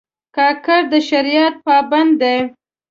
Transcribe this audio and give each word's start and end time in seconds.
کاکړ 0.35 0.81
د 0.93 0.93
شریعت 1.09 1.55
پابند 1.65 2.13
دي. 2.21 2.37